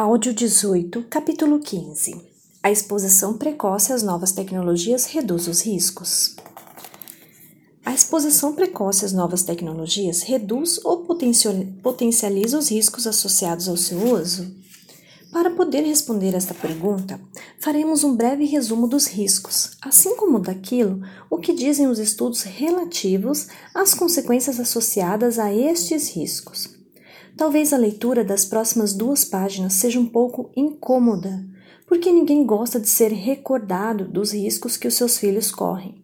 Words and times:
Áudio 0.00 0.32
18, 0.32 1.06
capítulo 1.10 1.58
15. 1.58 2.14
A 2.62 2.70
exposição 2.70 3.36
precoce 3.36 3.92
às 3.92 4.00
novas 4.00 4.30
tecnologias 4.30 5.06
reduz 5.06 5.48
os 5.48 5.60
riscos. 5.60 6.36
A 7.84 7.92
exposição 7.92 8.54
precoce 8.54 9.04
às 9.04 9.12
novas 9.12 9.42
tecnologias 9.42 10.22
reduz 10.22 10.78
ou 10.84 10.98
potencializa 11.82 12.56
os 12.56 12.70
riscos 12.70 13.08
associados 13.08 13.68
ao 13.68 13.76
seu 13.76 14.14
uso? 14.14 14.54
Para 15.32 15.50
poder 15.50 15.80
responder 15.80 16.32
esta 16.32 16.54
pergunta, 16.54 17.20
faremos 17.58 18.04
um 18.04 18.14
breve 18.14 18.44
resumo 18.44 18.86
dos 18.86 19.08
riscos, 19.08 19.72
assim 19.82 20.14
como 20.14 20.38
daquilo 20.38 21.02
o 21.28 21.38
que 21.38 21.52
dizem 21.52 21.88
os 21.88 21.98
estudos 21.98 22.42
relativos 22.42 23.48
às 23.74 23.94
consequências 23.94 24.60
associadas 24.60 25.40
a 25.40 25.52
estes 25.52 26.14
riscos. 26.14 26.77
Talvez 27.38 27.72
a 27.72 27.76
leitura 27.76 28.24
das 28.24 28.44
próximas 28.44 28.92
duas 28.92 29.24
páginas 29.24 29.74
seja 29.74 30.00
um 30.00 30.06
pouco 30.06 30.50
incômoda, 30.56 31.46
porque 31.86 32.10
ninguém 32.10 32.44
gosta 32.44 32.80
de 32.80 32.88
ser 32.88 33.12
recordado 33.12 34.08
dos 34.08 34.32
riscos 34.32 34.76
que 34.76 34.88
os 34.88 34.94
seus 34.94 35.18
filhos 35.18 35.52
correm. 35.52 36.02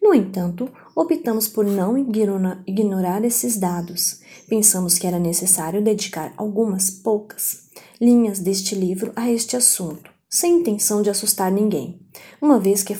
No 0.00 0.14
entanto, 0.14 0.70
optamos 0.94 1.48
por 1.48 1.66
não 1.66 1.98
ignorar 1.98 3.24
esses 3.24 3.56
dados. 3.56 4.20
Pensamos 4.48 4.96
que 4.96 5.08
era 5.08 5.18
necessário 5.18 5.82
dedicar 5.82 6.32
algumas 6.36 6.88
poucas 6.88 7.68
linhas 8.00 8.38
deste 8.38 8.76
livro 8.76 9.10
a 9.16 9.28
este 9.28 9.56
assunto, 9.56 10.08
sem 10.30 10.60
intenção 10.60 11.02
de 11.02 11.10
assustar 11.10 11.50
ninguém, 11.50 12.00
uma 12.40 12.60
vez 12.60 12.84
que 12.84 12.92
é 12.92 12.96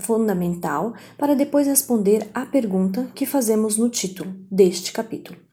fundamental 0.00 0.94
para 1.16 1.36
depois 1.36 1.68
responder 1.68 2.28
à 2.34 2.44
pergunta 2.44 3.08
que 3.14 3.24
fazemos 3.24 3.76
no 3.76 3.88
título 3.88 4.34
deste 4.50 4.92
capítulo 4.92 5.43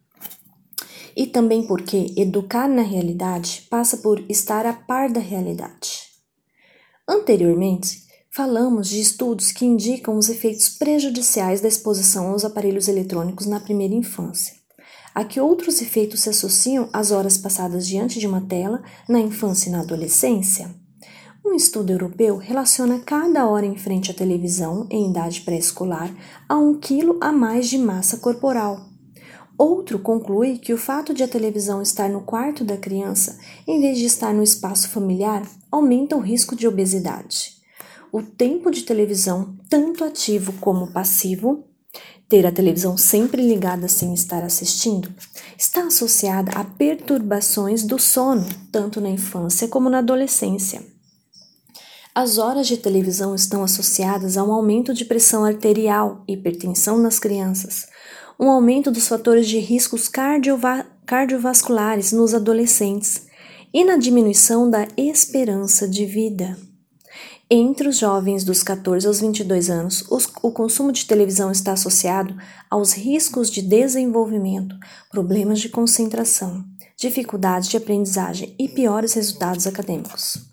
e 1.16 1.28
também 1.28 1.64
porque 1.64 2.14
educar 2.18 2.68
na 2.68 2.82
realidade 2.82 3.68
passa 3.70 3.98
por 3.98 4.24
estar 4.30 4.66
a 4.66 4.74
par 4.74 5.10
da 5.10 5.20
realidade. 5.20 6.04
Anteriormente, 7.08 8.04
falamos 8.34 8.88
de 8.88 9.02
estudos 9.02 9.52
que 9.52 9.66
indicam 9.66 10.18
os 10.18 10.30
efeitos 10.30 10.70
prejudiciais 10.70 11.62
da 11.62 11.68
exposição 11.68 12.30
aos 12.30 12.46
aparelhos 12.46 12.88
eletrônicos 12.88 13.46
na 13.46 13.60
primeira 13.60 13.94
infância. 13.94 14.54
A 15.14 15.26
que 15.26 15.42
outros 15.42 15.82
efeitos 15.82 16.22
se 16.22 16.30
associam 16.30 16.90
às 16.94 17.12
horas 17.12 17.38
passadas 17.38 17.86
diante 17.86 18.18
de 18.18 18.26
uma 18.26 18.42
tela 18.42 18.82
na 19.10 19.20
infância 19.20 19.68
e 19.68 19.72
na 19.72 19.82
adolescência? 19.82 20.74
Um 21.44 21.54
estudo 21.54 21.92
europeu 21.92 22.38
relaciona 22.38 23.00
cada 23.00 23.46
hora 23.48 23.66
em 23.66 23.76
frente 23.76 24.12
à 24.12 24.14
televisão 24.14 24.88
em 24.90 25.10
idade 25.10 25.42
pré-escolar 25.42 26.16
a 26.48 26.56
um 26.56 26.80
quilo 26.80 27.18
a 27.20 27.32
mais 27.32 27.68
de 27.68 27.78
massa 27.78 28.18
corporal, 28.18 28.91
Outro 29.64 30.00
conclui 30.00 30.58
que 30.58 30.74
o 30.74 30.78
fato 30.78 31.14
de 31.14 31.22
a 31.22 31.28
televisão 31.28 31.84
estar 31.84 32.10
no 32.10 32.22
quarto 32.22 32.64
da 32.64 32.76
criança, 32.76 33.38
em 33.68 33.80
vez 33.80 34.00
de 34.00 34.06
estar 34.06 34.34
no 34.34 34.42
espaço 34.42 34.90
familiar, 34.90 35.48
aumenta 35.72 36.18
o 36.18 36.20
risco 36.20 36.56
de 36.56 36.68
obesidade. 36.68 37.58
O 38.12 38.24
tempo 38.24 38.72
de 38.72 38.82
televisão, 38.82 39.56
tanto 39.70 40.04
ativo 40.04 40.52
como 40.54 40.92
passivo, 40.92 41.64
ter 42.28 42.48
a 42.48 42.52
televisão 42.52 42.98
sempre 42.98 43.48
ligada 43.48 43.88
sem 43.88 44.16
estar 44.16 44.44
assistindo, 44.44 45.14
está 45.56 45.86
associada 45.86 46.54
a 46.54 46.64
perturbações 46.64 47.84
do 47.84 48.00
sono, 48.00 48.48
tanto 48.72 49.00
na 49.00 49.12
infância 49.12 49.68
como 49.68 49.92
na 49.92 50.00
adolescência. 50.00 50.84
As 52.16 52.40
horas 52.40 52.66
de 52.66 52.78
televisão 52.78 53.36
estão 53.36 53.64
associadas 53.64 54.38
a 54.38 54.44
um 54.44 54.52
aumento 54.52 54.92
de 54.92 55.06
pressão 55.06 55.46
arterial, 55.46 56.24
hipertensão 56.28 56.98
nas 56.98 57.20
crianças, 57.20 57.86
um 58.42 58.50
aumento 58.50 58.90
dos 58.90 59.08
fatores 59.08 59.48
de 59.48 59.60
riscos 59.60 60.08
cardiova 60.08 60.84
cardiovasculares 61.06 62.12
nos 62.12 62.34
adolescentes 62.34 63.28
e 63.72 63.84
na 63.84 63.98
diminuição 63.98 64.68
da 64.68 64.88
esperança 64.98 65.88
de 65.88 66.08
vida. 66.08 66.58
Entre 67.48 67.88
os 67.88 68.00
jovens 68.00 68.44
dos 68.44 68.64
14 68.64 69.06
aos 69.06 69.20
22 69.20 69.70
anos, 69.70 70.04
os, 70.10 70.28
o 70.42 70.52
consumo 70.52 70.92
de 70.92 71.06
televisão 71.06 71.52
está 71.52 71.74
associado 71.74 72.36
aos 72.68 72.94
riscos 72.94 73.52
de 73.52 73.62
desenvolvimento, 73.62 74.76
problemas 75.12 75.60
de 75.60 75.70
concentração, 75.70 76.66
dificuldades 76.98 77.70
de 77.70 77.78
aprendizagem 77.78 78.56
e 78.58 78.68
piores 78.68 79.14
resultados 79.14 79.68
acadêmicos. 79.68 80.51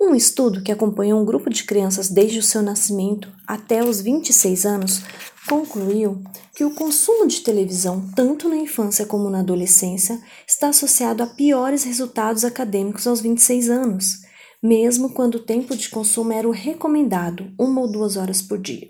Um 0.00 0.14
estudo 0.14 0.62
que 0.62 0.70
acompanhou 0.70 1.20
um 1.20 1.24
grupo 1.24 1.50
de 1.50 1.64
crianças 1.64 2.08
desde 2.08 2.38
o 2.38 2.42
seu 2.42 2.62
nascimento 2.62 3.32
até 3.44 3.82
os 3.82 4.00
26 4.00 4.64
anos 4.64 5.02
concluiu 5.48 6.22
que 6.54 6.64
o 6.64 6.72
consumo 6.72 7.26
de 7.26 7.40
televisão, 7.40 8.08
tanto 8.14 8.48
na 8.48 8.56
infância 8.56 9.04
como 9.04 9.28
na 9.28 9.40
adolescência, 9.40 10.22
está 10.46 10.68
associado 10.68 11.20
a 11.22 11.26
piores 11.26 11.82
resultados 11.82 12.44
acadêmicos 12.44 13.08
aos 13.08 13.20
26 13.20 13.70
anos, 13.70 14.20
mesmo 14.62 15.10
quando 15.10 15.36
o 15.36 15.44
tempo 15.44 15.74
de 15.76 15.88
consumo 15.88 16.32
era 16.32 16.46
o 16.46 16.52
recomendado, 16.52 17.52
uma 17.58 17.80
ou 17.80 17.90
duas 17.90 18.16
horas 18.16 18.40
por 18.40 18.58
dia. 18.58 18.88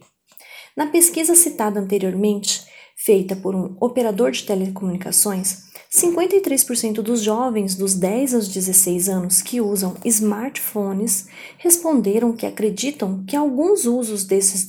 Na 0.76 0.88
pesquisa 0.88 1.34
citada 1.34 1.80
anteriormente, 1.80 2.66
feita 2.96 3.34
por 3.34 3.54
um 3.54 3.76
operador 3.80 4.30
de 4.30 4.44
telecomunicações, 4.44 5.67
53% 5.94 7.00
dos 7.00 7.22
jovens 7.22 7.74
dos 7.74 7.94
10 7.94 8.34
aos 8.34 8.48
16 8.48 9.08
anos 9.08 9.40
que 9.40 9.60
usam 9.60 9.96
smartphones 10.04 11.26
responderam 11.56 12.34
que 12.34 12.44
acreditam 12.44 13.24
que 13.24 13.34
alguns 13.34 13.86
usos 13.86 14.24
desses 14.24 14.66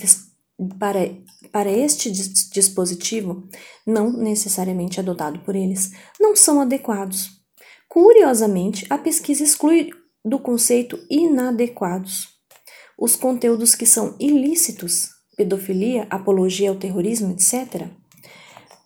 para, 0.77 1.13
para 1.51 1.71
este 1.71 2.09
dispositivo, 2.09 3.47
não 3.85 4.11
necessariamente 4.11 4.99
adotado 4.99 5.39
por 5.39 5.55
eles, 5.55 5.91
não 6.19 6.35
são 6.35 6.61
adequados. 6.61 7.29
Curiosamente, 7.87 8.85
a 8.89 8.97
pesquisa 8.97 9.43
exclui 9.43 9.89
do 10.23 10.39
conceito 10.39 10.99
inadequados 11.09 12.39
os 12.99 13.15
conteúdos 13.15 13.75
que 13.75 13.85
são 13.85 14.15
ilícitos, 14.19 15.09
pedofilia, 15.37 16.05
apologia 16.09 16.69
ao 16.69 16.75
terrorismo, 16.75 17.31
etc., 17.31 17.87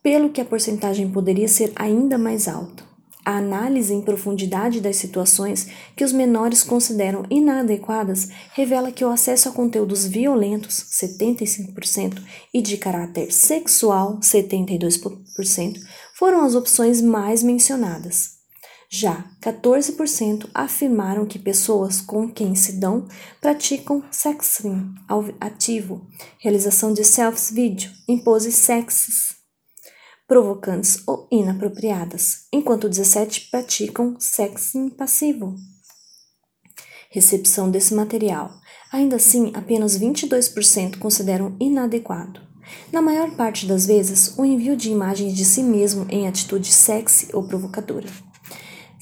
pelo 0.04 0.30
que 0.30 0.42
a 0.42 0.46
porcentagem 0.46 1.10
poderia 1.10 1.48
ser 1.48 1.72
ainda 1.78 2.18
mais 2.18 2.50
alta. 2.50 2.84
A 3.26 3.38
análise 3.38 3.94
em 3.94 4.02
profundidade 4.02 4.82
das 4.82 4.98
situações 4.98 5.70
que 5.96 6.04
os 6.04 6.12
menores 6.12 6.62
consideram 6.62 7.26
inadequadas 7.30 8.28
revela 8.52 8.92
que 8.92 9.06
o 9.06 9.10
acesso 9.10 9.48
a 9.48 9.54
conteúdos 9.54 10.06
violentos, 10.06 10.88
75%, 11.02 12.22
e 12.54 12.62
de 12.62 12.76
caráter 12.76 13.32
sexual, 13.32 14.20
72%, 14.20 15.80
foram 16.18 16.44
as 16.44 16.54
opções 16.54 17.02
mais 17.02 17.42
mencionadas. 17.42 18.34
Já 18.90 19.26
14% 19.42 20.50
afirmaram 20.54 21.26
que 21.26 21.40
pessoas 21.40 22.02
com 22.02 22.30
quem 22.30 22.54
se 22.56 22.74
dão 22.74 23.08
praticam 23.40 24.04
sexting 24.12 24.94
ativo, 25.40 26.06
realização 26.40 26.94
de 26.94 27.06
self-vídeo 27.06 27.90
em 28.08 28.20
poses 28.20 28.56
sexys 28.56 29.43
provocantes 30.28 31.04
ou 31.08 31.28
inapropriadas, 31.32 32.48
enquanto 32.52 32.90
17 32.90 33.50
praticam 33.50 34.16
sexo 34.20 34.90
passivo. 34.92 35.56
Recepção 37.10 37.70
desse 37.70 37.94
material. 37.94 38.52
Ainda 38.92 39.16
assim, 39.18 39.52
apenas 39.54 39.98
22% 39.98 40.98
consideram 40.98 41.56
inadequado. 41.60 42.42
Na 42.92 43.02
maior 43.02 43.32
parte 43.36 43.66
das 43.66 43.86
vezes, 43.86 44.38
o 44.38 44.46
envio 44.46 44.76
de 44.76 44.90
imagens 44.90 45.36
de 45.36 45.46
si 45.46 45.62
mesmo 45.62 46.08
em 46.10 46.28
atitude 46.28 46.72
sexy 46.72 47.30
ou 47.34 47.44
provocadora 47.44 48.08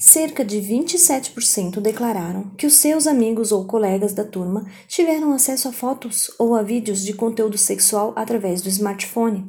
cerca 0.02 0.44
de 0.44 0.58
27% 0.58 1.80
declararam 1.80 2.50
que 2.58 2.66
os 2.66 2.74
seus 2.74 3.06
amigos 3.06 3.52
ou 3.52 3.64
colegas 3.64 4.12
da 4.12 4.24
turma 4.24 4.66
tiveram 4.88 5.32
acesso 5.32 5.68
a 5.68 5.72
fotos 5.72 6.28
ou 6.40 6.56
a 6.56 6.62
vídeos 6.62 7.04
de 7.04 7.14
conteúdo 7.14 7.56
sexual 7.56 8.12
através 8.16 8.60
do 8.60 8.68
smartphone, 8.68 9.46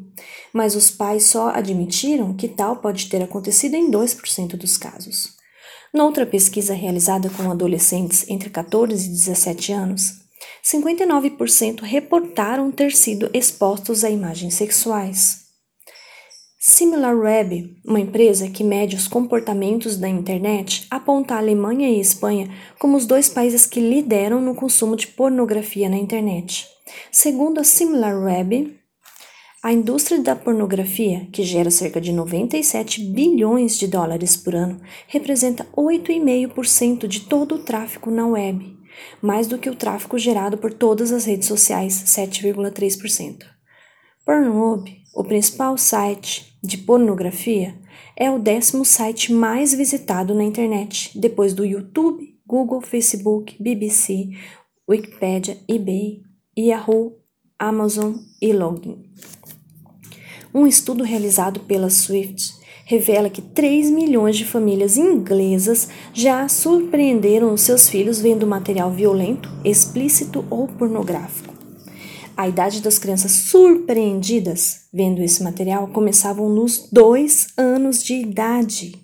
mas 0.53 0.75
os 0.75 0.91
pais 0.91 1.23
só 1.23 1.49
admitiram 1.49 2.35
que 2.35 2.47
tal 2.47 2.75
pode 2.75 3.09
ter 3.09 3.23
acontecido 3.23 3.73
em 3.73 3.89
2% 3.89 4.55
dos 4.55 4.77
casos. 4.77 5.33
Noutra 5.91 6.23
pesquisa 6.23 6.75
realizada 6.75 7.31
com 7.31 7.49
adolescentes 7.49 8.29
entre 8.29 8.51
14 8.51 9.07
e 9.07 9.09
17 9.09 9.71
anos, 9.71 10.21
59% 10.63 11.81
reportaram 11.81 12.69
ter 12.69 12.91
sido 12.91 13.27
expostos 13.33 14.03
a 14.03 14.09
imagens 14.11 14.53
sexuais. 14.53 15.42
SimilarWeb, 16.65 17.75
uma 17.85 17.99
empresa 17.99 18.47
que 18.47 18.63
mede 18.63 18.95
os 18.95 19.05
comportamentos 19.05 19.97
da 19.97 20.07
internet, 20.07 20.87
aponta 20.89 21.35
a 21.35 21.37
Alemanha 21.37 21.89
e 21.89 21.97
a 21.97 21.99
Espanha 21.99 22.49
como 22.79 22.95
os 22.95 23.05
dois 23.05 23.27
países 23.27 23.65
que 23.65 23.81
lideram 23.81 24.39
no 24.39 24.55
consumo 24.55 24.95
de 24.95 25.07
pornografia 25.07 25.89
na 25.89 25.97
internet. 25.97 26.65
Segundo 27.11 27.59
a 27.59 27.65
SimilarWeb, 27.65 28.79
a 29.61 29.73
indústria 29.73 30.21
da 30.21 30.37
pornografia, 30.37 31.27
que 31.33 31.43
gera 31.43 31.69
cerca 31.69 31.99
de 31.99 32.13
97 32.13 33.11
bilhões 33.11 33.77
de 33.77 33.85
dólares 33.85 34.37
por 34.37 34.55
ano, 34.55 34.79
representa 35.09 35.67
8,5% 35.75 37.07
de 37.07 37.19
todo 37.27 37.55
o 37.55 37.59
tráfego 37.59 38.09
na 38.09 38.25
web, 38.25 38.73
mais 39.21 39.47
do 39.47 39.57
que 39.57 39.69
o 39.69 39.75
tráfego 39.75 40.17
gerado 40.17 40.57
por 40.57 40.73
todas 40.73 41.11
as 41.11 41.25
redes 41.25 41.49
sociais, 41.49 42.05
7,3%. 42.07 43.43
Pornhub, 44.25 44.89
o 45.13 45.25
principal 45.25 45.77
site 45.77 46.52
de 46.63 46.77
pornografia 46.77 47.75
é 48.15 48.31
o 48.31 48.39
décimo 48.39 48.85
site 48.85 49.33
mais 49.33 49.73
visitado 49.73 50.33
na 50.33 50.43
internet, 50.43 51.11
depois 51.19 51.53
do 51.53 51.65
YouTube, 51.65 52.35
Google, 52.47 52.81
Facebook, 52.81 53.55
BBC, 53.61 54.29
Wikipedia, 54.89 55.57
eBay, 55.67 56.21
Yahoo, 56.57 57.17
Amazon 57.59 58.15
e 58.41 58.53
Login. 58.53 59.03
Um 60.53 60.65
estudo 60.65 61.03
realizado 61.03 61.59
pela 61.61 61.89
Swift 61.89 62.53
revela 62.85 63.29
que 63.29 63.41
3 63.41 63.89
milhões 63.89 64.37
de 64.37 64.45
famílias 64.45 64.97
inglesas 64.97 65.89
já 66.13 66.47
surpreenderam 66.47 67.53
os 67.53 67.61
seus 67.61 67.89
filhos 67.89 68.21
vendo 68.21 68.45
material 68.45 68.91
violento, 68.91 69.49
explícito 69.63 70.45
ou 70.49 70.67
pornográfico. 70.67 71.52
A 72.35 72.47
idade 72.47 72.81
das 72.81 72.97
crianças 72.97 73.31
surpreendidas 73.31 74.87
vendo 74.91 75.21
esse 75.21 75.43
material 75.43 75.87
começavam 75.89 76.49
nos 76.49 76.89
dois 76.91 77.49
anos 77.55 78.03
de 78.03 78.15
idade. 78.15 78.95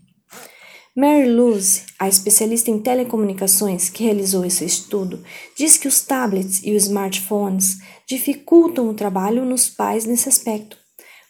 Mary 0.96 1.32
Luz, 1.32 1.86
a 2.00 2.10
especialista 2.10 2.72
em 2.72 2.80
telecomunicações 2.80 3.88
que 3.88 4.04
realizou 4.04 4.44
esse 4.44 4.66
estudo, 4.66 5.24
diz 5.56 5.78
que 5.78 5.88
os 5.88 6.02
tablets 6.02 6.62
e 6.64 6.76
os 6.76 6.86
smartphones 6.86 7.78
dificultam 8.08 8.90
o 8.90 8.96
trabalho 8.96 9.46
nos 9.46 9.70
pais 9.70 10.06
nesse 10.06 10.28
aspecto. 10.28 10.76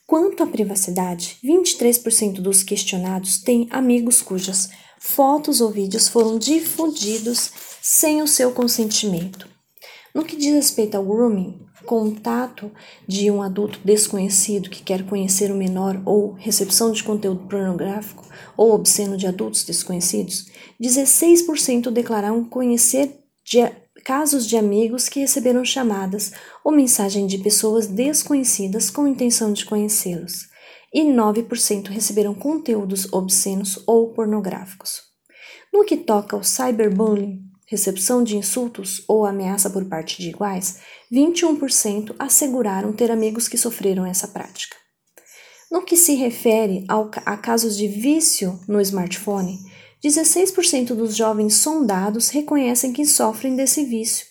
Quanto 0.07 0.41
à 0.41 0.47
privacidade, 0.47 1.37
23% 1.43 2.35
dos 2.41 2.63
questionados 2.63 3.39
têm 3.39 3.67
amigos 3.69 4.21
cujas 4.21 4.69
fotos 4.97 5.59
ou 5.61 5.69
vídeos 5.69 6.07
foram 6.07 6.39
difundidos 6.39 7.51
sem 7.81 8.21
o 8.21 8.27
seu 8.27 8.51
consentimento. 8.51 9.58
No 10.13 10.23
que 10.23 10.35
diz 10.35 10.53
respeito 10.53 10.95
ao 10.95 11.05
grooming, 11.05 11.59
contato 11.85 12.71
de 13.07 13.31
um 13.31 13.41
adulto 13.41 13.79
desconhecido 13.83 14.69
que 14.69 14.83
quer 14.83 15.05
conhecer 15.05 15.51
o 15.51 15.55
menor 15.55 16.01
ou 16.05 16.33
recepção 16.33 16.91
de 16.91 17.03
conteúdo 17.03 17.47
pornográfico 17.47 18.25
ou 18.55 18.73
obsceno 18.73 19.17
de 19.17 19.27
adultos 19.27 19.63
desconhecidos, 19.63 20.45
16% 20.81 21.89
declararam 21.89 22.43
conhecer 22.43 23.19
de 23.43 23.59
casos 24.05 24.47
de 24.47 24.55
amigos 24.55 25.09
que 25.09 25.19
receberam 25.19 25.65
chamadas 25.65 26.31
ou 26.63 26.71
mensagem 26.71 27.25
de 27.25 27.37
pessoas 27.39 27.87
desconhecidas 27.87 28.89
com 28.89 29.07
intenção 29.07 29.51
de 29.51 29.65
conhecê-los, 29.65 30.47
e 30.93 31.03
9% 31.03 31.87
receberam 31.89 32.33
conteúdos 32.33 33.11
obscenos 33.11 33.81
ou 33.87 34.13
pornográficos. 34.13 35.01
No 35.73 35.83
que 35.83 35.97
toca 35.97 36.35
ao 36.35 36.43
cyberbullying, 36.43 37.48
recepção 37.69 38.23
de 38.23 38.35
insultos 38.35 39.03
ou 39.07 39.25
ameaça 39.25 39.69
por 39.69 39.85
parte 39.85 40.19
de 40.19 40.29
iguais, 40.29 40.79
21% 41.13 42.15
asseguraram 42.17 42.91
ter 42.91 43.11
amigos 43.11 43.47
que 43.47 43.57
sofreram 43.57 44.05
essa 44.05 44.27
prática. 44.27 44.75
No 45.71 45.83
que 45.83 45.95
se 45.95 46.15
refere 46.15 46.83
ao, 46.87 47.11
a 47.25 47.37
casos 47.37 47.77
de 47.77 47.87
vício 47.87 48.59
no 48.67 48.81
smartphone, 48.81 49.59
16% 50.03 50.95
dos 50.95 51.15
jovens 51.15 51.55
sondados 51.55 52.29
reconhecem 52.29 52.91
que 52.91 53.05
sofrem 53.05 53.55
desse 53.55 53.85
vício, 53.85 54.25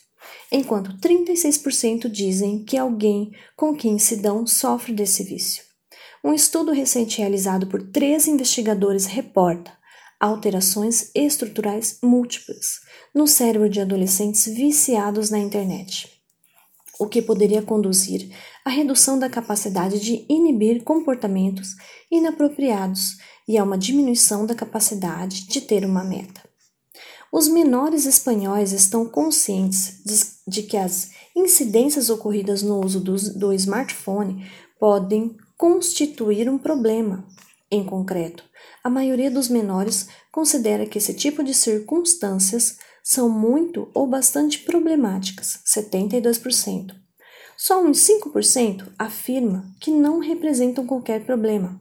enquanto 0.50 0.98
36% 0.98 2.08
dizem 2.08 2.64
que 2.64 2.76
alguém 2.76 3.30
com 3.54 3.72
quem 3.72 4.00
se 4.00 4.16
dão 4.16 4.44
sofre 4.46 4.92
desse 4.92 5.22
vício. 5.22 5.62
Um 6.24 6.34
estudo 6.34 6.72
recente 6.72 7.18
realizado 7.18 7.68
por 7.68 7.80
três 7.82 8.26
investigadores 8.26 9.06
reporta 9.06 9.78
alterações 10.20 11.10
estruturais 11.14 11.98
múltiplas 12.02 12.80
no 13.14 13.26
cérebro 13.26 13.68
de 13.68 13.80
adolescentes 13.80 14.46
viciados 14.46 15.30
na 15.30 15.38
internet, 15.38 16.20
o 16.98 17.06
que 17.06 17.22
poderia 17.22 17.62
conduzir 17.62 18.30
à 18.64 18.70
redução 18.70 19.18
da 19.18 19.30
capacidade 19.30 20.00
de 20.00 20.26
inibir 20.28 20.82
comportamentos 20.82 21.74
inapropriados 22.10 23.16
e 23.46 23.56
a 23.56 23.64
uma 23.64 23.78
diminuição 23.78 24.44
da 24.44 24.54
capacidade 24.54 25.46
de 25.46 25.60
ter 25.60 25.84
uma 25.84 26.04
meta. 26.04 26.42
Os 27.30 27.46
menores 27.46 28.06
espanhóis 28.06 28.72
estão 28.72 29.06
conscientes 29.06 30.02
de, 30.46 30.62
que 30.62 30.76
as 30.76 31.10
incidências 31.36 32.10
ocorridas 32.10 32.62
no 32.62 32.82
uso 32.82 33.00
do 33.00 33.52
smartphone 33.52 34.46
podem 34.80 35.36
constituir 35.56 36.48
um 36.48 36.58
problema. 36.58 37.26
Em 37.70 37.84
concreto, 37.84 38.44
a 38.82 38.88
maioria 38.88 39.30
dos 39.30 39.50
menores 39.50 40.08
considera 40.32 40.86
que 40.86 40.96
esse 40.96 41.12
tipo 41.12 41.44
de 41.44 41.52
circunstâncias 41.52 42.78
são 43.04 43.28
muito 43.28 43.90
ou 43.92 44.06
bastante 44.06 44.60
problemáticas, 44.60 45.60
72%. 45.66 46.94
Só 47.58 47.82
uns 47.82 47.98
5% 48.08 48.88
afirma 48.98 49.66
que 49.80 49.90
não 49.90 50.18
representam 50.18 50.86
qualquer 50.86 51.26
problema. 51.26 51.78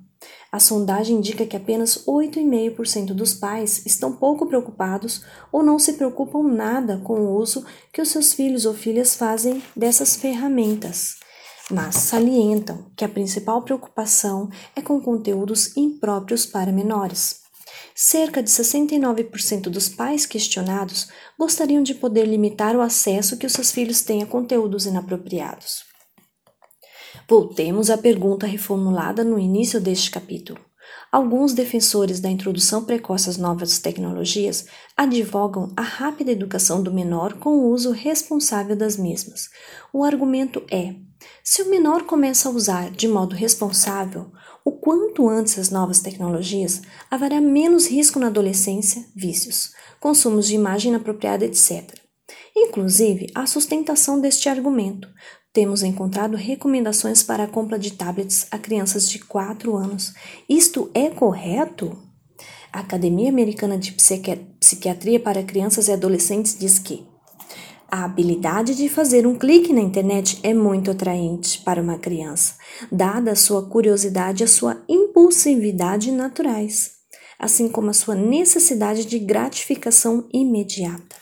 A 0.51 0.59
sondagem 0.59 1.17
indica 1.17 1.45
que 1.45 1.55
apenas 1.55 2.03
8,5% 2.05 3.13
dos 3.13 3.33
pais 3.33 3.85
estão 3.85 4.11
pouco 4.11 4.45
preocupados 4.45 5.23
ou 5.51 5.63
não 5.63 5.79
se 5.79 5.93
preocupam 5.93 6.43
nada 6.43 6.97
com 6.97 7.21
o 7.21 7.35
uso 7.37 7.65
que 7.93 8.01
os 8.01 8.09
seus 8.09 8.33
filhos 8.33 8.65
ou 8.65 8.73
filhas 8.73 9.15
fazem 9.15 9.63
dessas 9.75 10.17
ferramentas 10.17 11.15
mas 11.69 11.95
salientam 11.95 12.91
que 12.95 13.03
a 13.03 13.09
principal 13.09 13.61
preocupação 13.61 14.49
é 14.75 14.81
com 14.81 15.01
conteúdos 15.01 15.75
impróprios 15.75 16.45
para 16.45 16.71
menores. 16.71 17.41
Cerca 17.93 18.41
de 18.41 18.49
69% 18.49 19.63
dos 19.63 19.89
pais 19.89 20.25
questionados 20.25 21.09
gostariam 21.37 21.83
de 21.83 21.95
poder 21.95 22.25
limitar 22.25 22.75
o 22.75 22.81
acesso 22.81 23.37
que 23.37 23.45
os 23.45 23.53
seus 23.53 23.71
filhos 23.71 24.01
têm 24.01 24.23
a 24.23 24.25
conteúdos 24.25 24.85
inapropriados. 24.85 25.83
Voltemos 27.27 27.89
à 27.89 27.97
pergunta 27.97 28.47
reformulada 28.47 29.23
no 29.23 29.37
início 29.37 29.81
deste 29.81 30.11
capítulo. 30.11 30.59
Alguns 31.11 31.53
defensores 31.53 32.19
da 32.19 32.29
introdução 32.29 32.85
precoce 32.85 33.29
às 33.29 33.37
novas 33.37 33.79
tecnologias 33.79 34.65
advogam 34.95 35.73
a 35.75 35.81
rápida 35.81 36.31
educação 36.31 36.81
do 36.81 36.93
menor 36.93 37.33
com 37.33 37.49
o 37.49 37.69
uso 37.69 37.91
responsável 37.91 38.75
das 38.75 38.95
mesmas. 38.95 39.49
O 39.91 40.03
argumento 40.03 40.63
é: 40.71 40.95
se 41.43 41.61
o 41.61 41.69
menor 41.69 42.03
começa 42.03 42.49
a 42.49 42.51
usar 42.51 42.91
de 42.91 43.07
modo 43.07 43.35
responsável, 43.35 44.31
o 44.65 44.71
quanto 44.71 45.29
antes 45.29 45.57
as 45.57 45.69
novas 45.69 45.99
tecnologias, 45.99 46.81
haverá 47.09 47.39
menos 47.39 47.87
risco 47.87 48.19
na 48.19 48.27
adolescência, 48.27 49.05
vícios, 49.15 49.71
consumos 49.99 50.45
de 50.47 50.55
imagem 50.55 50.89
inapropriada, 50.91 51.45
etc. 51.45 51.93
Inclusive, 52.55 53.31
a 53.33 53.45
sustentação 53.45 54.19
deste 54.19 54.49
argumento, 54.49 55.07
temos 55.53 55.83
encontrado 55.83 56.35
recomendações 56.35 57.23
para 57.23 57.45
a 57.45 57.47
compra 57.47 57.79
de 57.79 57.93
tablets 57.93 58.45
a 58.51 58.59
crianças 58.59 59.09
de 59.09 59.19
4 59.19 59.75
anos. 59.75 60.13
Isto 60.47 60.91
é 60.93 61.09
correto? 61.09 61.97
A 62.71 62.81
Academia 62.81 63.29
Americana 63.29 63.77
de 63.77 63.93
Psiquiatria 63.93 65.19
para 65.19 65.41
Crianças 65.41 65.87
e 65.87 65.93
Adolescentes 65.93 66.55
diz 66.59 66.77
que 66.77 67.06
a 67.89 68.03
habilidade 68.03 68.75
de 68.75 68.89
fazer 68.89 69.25
um 69.25 69.37
clique 69.37 69.71
na 69.71 69.81
internet 69.81 70.39
é 70.43 70.53
muito 70.53 70.91
atraente 70.91 71.61
para 71.61 71.81
uma 71.81 71.97
criança, 71.97 72.55
dada 72.91 73.31
a 73.31 73.35
sua 73.35 73.67
curiosidade 73.67 74.43
e 74.43 74.45
a 74.45 74.47
sua 74.47 74.83
impulsividade 74.89 76.11
naturais, 76.11 76.91
assim 77.39 77.69
como 77.69 77.89
a 77.89 77.93
sua 77.93 78.15
necessidade 78.15 79.05
de 79.05 79.19
gratificação 79.19 80.27
imediata. 80.33 81.15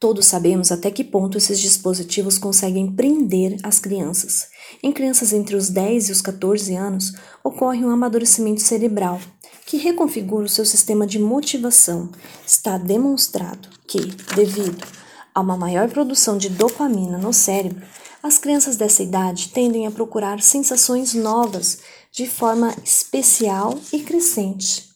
Todos 0.00 0.26
sabemos 0.26 0.70
até 0.70 0.90
que 0.90 1.04
ponto 1.04 1.38
esses 1.38 1.58
dispositivos 1.58 2.36
conseguem 2.36 2.92
prender 2.92 3.56
as 3.62 3.78
crianças. 3.78 4.48
Em 4.82 4.92
crianças 4.92 5.32
entre 5.32 5.56
os 5.56 5.70
10 5.70 6.08
e 6.08 6.12
os 6.12 6.20
14 6.20 6.74
anos, 6.74 7.14
ocorre 7.42 7.84
um 7.84 7.90
amadurecimento 7.90 8.60
cerebral 8.60 9.20
que 9.64 9.78
reconfigura 9.78 10.44
o 10.44 10.48
seu 10.48 10.64
sistema 10.64 11.06
de 11.06 11.18
motivação. 11.18 12.10
Está 12.46 12.76
demonstrado 12.76 13.68
que, 13.86 13.98
devido 14.34 15.03
a 15.34 15.40
uma 15.40 15.56
maior 15.56 15.88
produção 15.88 16.38
de 16.38 16.48
dopamina 16.48 17.18
no 17.18 17.32
cérebro, 17.32 17.84
as 18.22 18.38
crianças 18.38 18.76
dessa 18.76 19.02
idade 19.02 19.48
tendem 19.48 19.86
a 19.86 19.90
procurar 19.90 20.40
sensações 20.40 21.12
novas 21.12 21.80
de 22.12 22.26
forma 22.26 22.74
especial 22.84 23.78
e 23.92 24.00
crescente. 24.00 24.88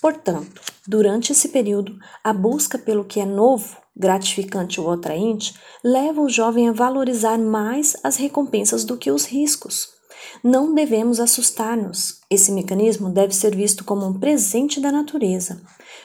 Portanto, 0.00 0.62
durante 0.86 1.32
esse 1.32 1.48
período, 1.48 1.98
a 2.24 2.32
busca 2.32 2.78
pelo 2.78 3.04
que 3.04 3.20
é 3.20 3.26
novo, 3.26 3.76
gratificante 3.94 4.80
ou 4.80 4.90
atraente 4.90 5.54
leva 5.84 6.22
o 6.22 6.28
jovem 6.28 6.68
a 6.68 6.72
valorizar 6.72 7.36
mais 7.36 7.96
as 8.02 8.16
recompensas 8.16 8.84
do 8.84 8.96
que 8.96 9.10
os 9.10 9.26
riscos. 9.26 9.90
Não 10.42 10.74
devemos 10.74 11.20
assustar-nos. 11.20 12.20
Esse 12.30 12.52
mecanismo 12.52 13.10
deve 13.10 13.34
ser 13.34 13.54
visto 13.54 13.84
como 13.84 14.06
um 14.06 14.18
presente 14.18 14.80
da 14.80 14.90
natureza. 14.90 15.60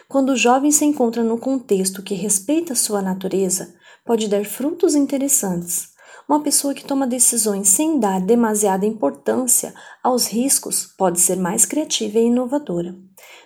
Quando 0.08 0.30
o 0.30 0.38
jovem 0.38 0.72
se 0.72 0.86
encontra 0.86 1.24
no 1.24 1.38
contexto 1.38 2.04
que 2.04 2.14
respeita 2.14 2.76
sua 2.76 3.02
natureza, 3.02 3.74
pode 4.06 4.28
dar 4.28 4.46
frutos 4.46 4.96
interessantes. 4.96 5.90
Uma 6.28 6.42
pessoa 6.42 6.74
que 6.74 6.86
toma 6.86 7.06
decisões 7.06 7.70
sem 7.70 8.00
dar 8.00 8.20
demasiada 8.22 8.86
importância 8.86 9.74
aos 10.04 10.28
riscos 10.28 10.86
pode 10.98 11.20
ser 11.20 11.38
mais 11.38 11.66
criativa 11.66 12.20
e 12.20 12.26
inovadora. 12.26 12.96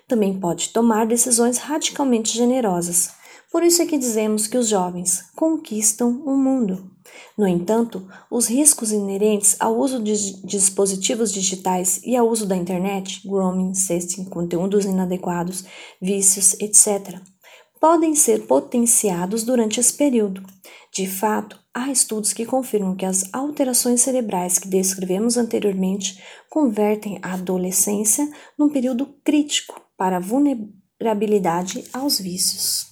Também 0.07 0.39
pode 0.39 0.69
tomar 0.69 1.05
decisões 1.05 1.57
radicalmente 1.57 2.35
generosas, 2.35 3.11
Por 3.51 3.63
isso 3.63 3.81
é 3.81 3.85
que 3.87 3.97
dizemos 3.97 4.45
que 4.45 4.57
os 4.57 4.67
jovens 4.67 5.23
conquistam 5.35 6.21
o 6.23 6.37
mundo. 6.37 6.91
No 7.37 7.47
entanto, 7.47 8.05
os 8.29 8.47
riscos 8.47 8.91
inerentes 8.91 9.55
ao 9.59 9.77
uso 9.77 10.01
de 10.01 10.45
dispositivos 10.45 11.31
digitais 11.31 12.01
e 12.03 12.17
ao 12.17 12.27
uso 12.27 12.45
da 12.45 12.55
internet, 12.55 13.21
grooming, 13.25 13.73
sexting, 13.73 14.25
conteúdos 14.25 14.83
inadequados, 14.85 15.63
vícios, 16.01 16.53
etc., 16.59 17.19
podem 17.79 18.13
ser 18.13 18.45
potenciados 18.45 19.43
durante 19.43 19.79
esse 19.79 19.93
período. 19.93 20.43
De 20.93 21.07
fato, 21.07 21.57
há 21.73 21.89
estudos 21.89 22.33
que 22.33 22.45
confirmam 22.45 22.95
que 22.95 23.05
as 23.05 23.33
alterações 23.33 24.01
cerebrais 24.01 24.59
que 24.59 24.67
descrevemos 24.67 25.37
anteriormente 25.37 26.21
convertem 26.49 27.19
a 27.21 27.35
adolescência 27.35 28.29
num 28.57 28.69
período 28.69 29.05
crítico 29.23 29.79
para 29.97 30.17
a 30.17 30.19
vulnerabilidade 30.19 31.85
aos 31.93 32.19
vícios. 32.19 32.88